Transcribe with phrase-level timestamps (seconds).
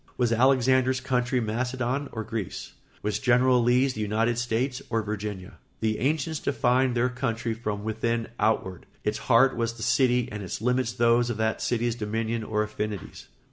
[0.17, 2.71] Was Alexander's country Macedon or Greece?
[3.03, 5.59] Was General Lee's the United States or Virginia?
[5.79, 10.59] The ancients defined their country from within outward; its heart was the city and its
[10.59, 13.27] limits those of that city's dominion or affinities.